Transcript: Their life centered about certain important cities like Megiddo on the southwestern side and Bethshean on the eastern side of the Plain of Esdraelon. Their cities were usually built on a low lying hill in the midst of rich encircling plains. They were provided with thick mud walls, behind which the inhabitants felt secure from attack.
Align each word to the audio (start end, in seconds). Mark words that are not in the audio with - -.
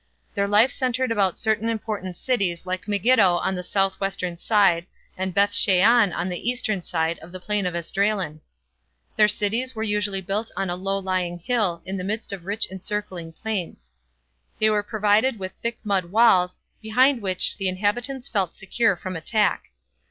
Their 0.33 0.47
life 0.47 0.71
centered 0.71 1.11
about 1.11 1.37
certain 1.37 1.69
important 1.69 2.17
cities 2.17 2.65
like 2.65 2.87
Megiddo 2.87 3.35
on 3.35 3.53
the 3.53 3.61
southwestern 3.61 4.35
side 4.39 4.87
and 5.15 5.31
Bethshean 5.31 6.11
on 6.11 6.27
the 6.27 6.49
eastern 6.49 6.81
side 6.81 7.19
of 7.19 7.31
the 7.31 7.39
Plain 7.39 7.67
of 7.67 7.75
Esdraelon. 7.75 8.41
Their 9.15 9.27
cities 9.27 9.75
were 9.75 9.83
usually 9.83 10.19
built 10.21 10.49
on 10.57 10.71
a 10.71 10.75
low 10.75 10.97
lying 10.97 11.37
hill 11.37 11.83
in 11.85 11.97
the 11.97 12.03
midst 12.03 12.33
of 12.33 12.45
rich 12.45 12.67
encircling 12.71 13.33
plains. 13.33 13.91
They 14.57 14.71
were 14.71 14.81
provided 14.81 15.37
with 15.37 15.51
thick 15.61 15.77
mud 15.83 16.05
walls, 16.05 16.57
behind 16.81 17.21
which 17.21 17.55
the 17.57 17.67
inhabitants 17.69 18.27
felt 18.27 18.55
secure 18.55 18.95
from 18.95 19.15
attack. 19.15 19.65